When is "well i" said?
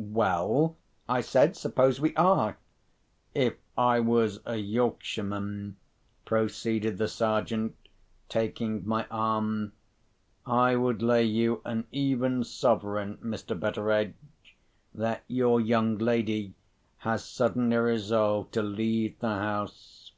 0.00-1.22